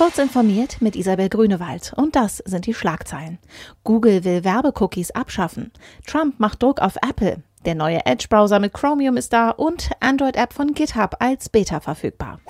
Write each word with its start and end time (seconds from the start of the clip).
Kurz 0.00 0.16
informiert 0.16 0.80
mit 0.80 0.96
Isabel 0.96 1.28
Grünewald. 1.28 1.92
Und 1.94 2.16
das 2.16 2.38
sind 2.46 2.64
die 2.64 2.72
Schlagzeilen. 2.72 3.38
Google 3.84 4.24
will 4.24 4.44
Werbecookies 4.44 5.10
abschaffen. 5.10 5.72
Trump 6.06 6.40
macht 6.40 6.62
Druck 6.62 6.80
auf 6.80 6.96
Apple. 7.06 7.42
Der 7.66 7.74
neue 7.74 8.06
Edge-Browser 8.06 8.60
mit 8.60 8.72
Chromium 8.72 9.18
ist 9.18 9.34
da 9.34 9.50
und 9.50 9.90
Android-App 10.00 10.54
von 10.54 10.72
GitHub 10.72 11.16
als 11.18 11.50
Beta 11.50 11.80
verfügbar. 11.80 12.40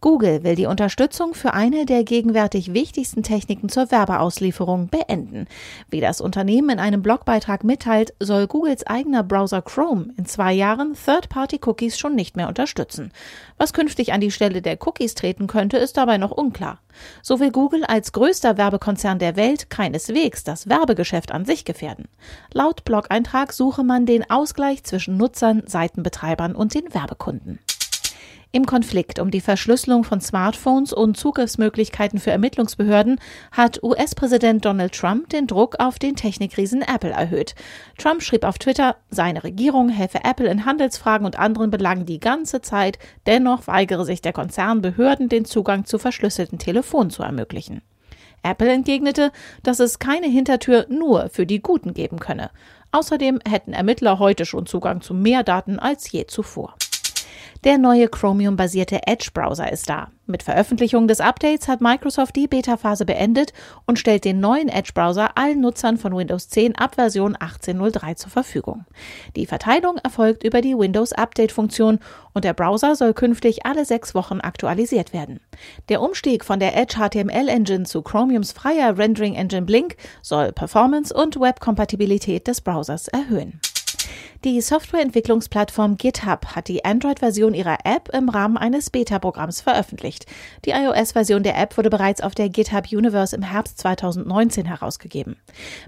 Google 0.00 0.44
will 0.44 0.54
die 0.54 0.66
Unterstützung 0.66 1.34
für 1.34 1.54
eine 1.54 1.86
der 1.86 2.04
gegenwärtig 2.04 2.72
wichtigsten 2.74 3.22
Techniken 3.22 3.68
zur 3.68 3.90
Werbeauslieferung 3.90 4.88
beenden. 4.88 5.46
Wie 5.90 6.00
das 6.00 6.20
Unternehmen 6.20 6.70
in 6.70 6.78
einem 6.78 7.02
Blogbeitrag 7.02 7.64
mitteilt, 7.64 8.14
soll 8.20 8.46
Googles 8.46 8.86
eigener 8.86 9.22
Browser 9.22 9.62
Chrome 9.62 10.14
in 10.16 10.26
zwei 10.26 10.52
Jahren 10.52 10.94
Third-Party-Cookies 10.94 11.98
schon 11.98 12.14
nicht 12.14 12.36
mehr 12.36 12.48
unterstützen. 12.48 13.12
Was 13.58 13.72
künftig 13.72 14.12
an 14.12 14.20
die 14.20 14.30
Stelle 14.30 14.62
der 14.62 14.78
Cookies 14.86 15.14
treten 15.14 15.46
könnte, 15.46 15.78
ist 15.78 15.96
dabei 15.96 16.18
noch 16.18 16.30
unklar. 16.30 16.80
So 17.22 17.40
will 17.40 17.50
Google 17.50 17.84
als 17.84 18.12
größter 18.12 18.56
Werbekonzern 18.56 19.18
der 19.18 19.36
Welt 19.36 19.70
keineswegs 19.70 20.44
das 20.44 20.68
Werbegeschäft 20.68 21.32
an 21.32 21.44
sich 21.44 21.64
gefährden. 21.64 22.08
Laut 22.52 22.84
Blog-Eintrag 22.84 23.52
suche 23.52 23.84
man 23.84 24.06
den 24.06 24.28
Ausgleich 24.30 24.84
zwischen 24.84 25.16
Nutzern, 25.16 25.62
Seitenbetreibern 25.66 26.54
und 26.54 26.74
den 26.74 26.92
Werbekunden. 26.94 27.58
Im 28.56 28.64
Konflikt 28.64 29.18
um 29.18 29.30
die 29.30 29.42
Verschlüsselung 29.42 30.02
von 30.02 30.22
Smartphones 30.22 30.94
und 30.94 31.18
Zugriffsmöglichkeiten 31.18 32.18
für 32.18 32.30
Ermittlungsbehörden 32.30 33.20
hat 33.52 33.82
US-Präsident 33.82 34.64
Donald 34.64 34.94
Trump 34.94 35.28
den 35.28 35.46
Druck 35.46 35.76
auf 35.78 35.98
den 35.98 36.16
Technikriesen 36.16 36.80
Apple 36.80 37.10
erhöht. 37.10 37.54
Trump 37.98 38.22
schrieb 38.22 38.44
auf 38.44 38.56
Twitter, 38.56 38.96
seine 39.10 39.44
Regierung 39.44 39.90
helfe 39.90 40.24
Apple 40.24 40.48
in 40.48 40.64
Handelsfragen 40.64 41.26
und 41.26 41.38
anderen 41.38 41.70
Belangen 41.70 42.06
die 42.06 42.18
ganze 42.18 42.62
Zeit, 42.62 42.98
dennoch 43.26 43.66
weigere 43.66 44.06
sich 44.06 44.22
der 44.22 44.32
Konzern 44.32 44.80
Behörden 44.80 45.28
den 45.28 45.44
Zugang 45.44 45.84
zu 45.84 45.98
verschlüsselten 45.98 46.58
Telefonen 46.58 47.10
zu 47.10 47.22
ermöglichen. 47.22 47.82
Apple 48.42 48.72
entgegnete, 48.72 49.32
dass 49.64 49.80
es 49.80 49.98
keine 49.98 50.28
Hintertür 50.28 50.86
nur 50.88 51.28
für 51.28 51.44
die 51.44 51.60
Guten 51.60 51.92
geben 51.92 52.20
könne. 52.20 52.48
Außerdem 52.90 53.40
hätten 53.46 53.74
Ermittler 53.74 54.18
heute 54.18 54.46
schon 54.46 54.64
Zugang 54.64 55.02
zu 55.02 55.12
mehr 55.12 55.42
Daten 55.42 55.78
als 55.78 56.10
je 56.10 56.26
zuvor. 56.26 56.74
Der 57.64 57.78
neue 57.78 58.08
Chromium-basierte 58.08 59.06
Edge-Browser 59.06 59.72
ist 59.72 59.88
da. 59.88 60.08
Mit 60.26 60.42
Veröffentlichung 60.42 61.08
des 61.08 61.20
Updates 61.20 61.68
hat 61.68 61.80
Microsoft 61.80 62.36
die 62.36 62.48
Beta-Phase 62.48 63.06
beendet 63.06 63.52
und 63.86 63.98
stellt 63.98 64.24
den 64.24 64.40
neuen 64.40 64.68
Edge-Browser 64.68 65.36
allen 65.36 65.60
Nutzern 65.60 65.96
von 65.96 66.16
Windows 66.16 66.48
10 66.48 66.76
ab 66.76 66.96
Version 66.96 67.36
18.03 67.36 68.16
zur 68.16 68.30
Verfügung. 68.30 68.84
Die 69.36 69.46
Verteilung 69.46 69.98
erfolgt 70.02 70.44
über 70.44 70.60
die 70.60 70.76
Windows-Update-Funktion 70.76 72.00
und 72.34 72.44
der 72.44 72.54
Browser 72.54 72.96
soll 72.96 73.14
künftig 73.14 73.64
alle 73.64 73.84
sechs 73.84 74.14
Wochen 74.14 74.40
aktualisiert 74.40 75.12
werden. 75.12 75.40
Der 75.88 76.02
Umstieg 76.02 76.44
von 76.44 76.60
der 76.60 76.76
Edge 76.76 76.96
HTML-Engine 76.98 77.84
zu 77.84 78.02
Chromiums 78.02 78.52
freier 78.52 78.98
Rendering-Engine 78.98 79.62
Blink 79.62 79.96
soll 80.22 80.52
Performance 80.52 81.14
und 81.14 81.40
Webkompatibilität 81.40 82.46
des 82.48 82.60
Browsers 82.60 83.08
erhöhen. 83.08 83.60
Die 84.44 84.60
Softwareentwicklungsplattform 84.60 85.96
GitHub 85.96 86.54
hat 86.54 86.68
die 86.68 86.84
Android-Version 86.84 87.54
ihrer 87.54 87.78
App 87.84 88.10
im 88.12 88.28
Rahmen 88.28 88.56
eines 88.56 88.90
Beta-Programms 88.90 89.60
veröffentlicht. 89.60 90.26
Die 90.64 90.70
iOS-Version 90.70 91.42
der 91.42 91.56
App 91.58 91.76
wurde 91.76 91.90
bereits 91.90 92.20
auf 92.20 92.34
der 92.34 92.48
GitHub 92.48 92.92
Universe 92.92 93.34
im 93.34 93.42
Herbst 93.42 93.78
2019 93.78 94.66
herausgegeben. 94.66 95.36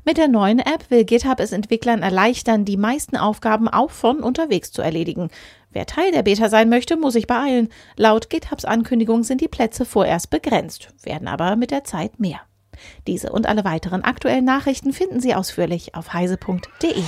Mit 0.04 0.16
der 0.16 0.28
neuen 0.28 0.60
App 0.60 0.91
will 0.91 1.04
GitHub 1.04 1.41
es 1.41 1.52
Entwicklern 1.52 2.02
erleichtern, 2.02 2.64
die 2.64 2.76
meisten 2.76 3.16
Aufgaben 3.16 3.69
auch 3.69 3.91
von 3.91 4.20
unterwegs 4.20 4.72
zu 4.72 4.82
erledigen. 4.82 5.30
Wer 5.70 5.86
Teil 5.86 6.10
der 6.12 6.22
Beta 6.22 6.48
sein 6.48 6.70
möchte, 6.70 6.96
muss 6.96 7.12
sich 7.12 7.26
beeilen. 7.26 7.69
Laut 7.96 8.30
GitHubs 8.30 8.64
Ankündigung 8.64 9.22
sind 9.24 9.42
die 9.42 9.48
Plätze 9.48 9.84
vorerst 9.84 10.30
begrenzt, 10.30 10.88
werden 11.02 11.28
aber 11.28 11.56
mit 11.56 11.70
der 11.70 11.84
Zeit 11.84 12.19
mehr. 12.19 12.41
Diese 13.06 13.30
und 13.30 13.46
alle 13.46 13.64
weiteren 13.64 14.02
aktuellen 14.04 14.44
Nachrichten 14.44 14.92
finden 14.92 15.20
Sie 15.20 15.34
ausführlich 15.34 15.94
auf 15.94 16.14
heise.de. 16.14 17.03